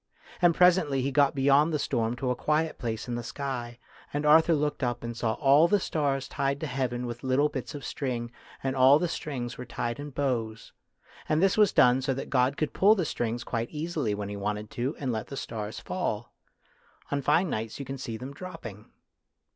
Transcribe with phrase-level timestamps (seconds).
[0.41, 3.77] And presently he got beyond the storm to a quiet place in the sky,
[4.11, 7.75] and Arthur looked up and saw all the stars tied to heaven with little bits
[7.75, 8.31] of string,
[8.63, 10.73] and all the strings were tied in bows.
[11.29, 14.35] And this was done so that God could pull the string quite easily when He
[14.37, 16.33] wanted to, and let the stars fall.
[17.11, 18.89] On fine nights you can see them dropping.